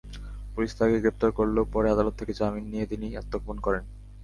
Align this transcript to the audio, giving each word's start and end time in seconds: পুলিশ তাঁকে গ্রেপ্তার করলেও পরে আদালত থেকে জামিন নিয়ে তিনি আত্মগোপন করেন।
পুলিশ 0.53 0.71
তাঁকে 0.77 0.97
গ্রেপ্তার 0.99 1.29
করলেও 1.31 1.65
পরে 1.73 1.87
আদালত 1.91 2.13
থেকে 2.19 2.33
জামিন 2.33 2.65
নিয়ে 2.69 2.85
তিনি 2.85 3.07
আত্মগোপন 3.15 3.57
করেন। 3.59 3.83